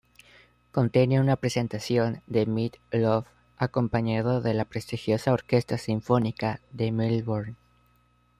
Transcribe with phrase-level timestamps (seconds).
[0.71, 7.55] Contiene una presentación de Meat Loaf acompañado de la prestigiosa Orquesta Sinfónica de Melbourne.